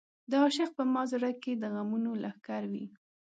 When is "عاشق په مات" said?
0.41-1.07